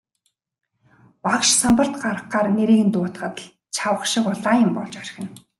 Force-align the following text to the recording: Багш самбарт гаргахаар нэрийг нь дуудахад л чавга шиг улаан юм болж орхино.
Багш 1.23 1.47
самбарт 1.61 1.93
гаргахаар 2.03 2.47
нэрийг 2.57 2.81
нь 2.85 2.93
дуудахад 2.93 3.35
л 3.41 3.45
чавга 3.75 4.05
шиг 4.11 4.25
улаан 4.31 4.57
юм 4.65 4.71
болж 4.77 4.93
орхино. 5.01 5.29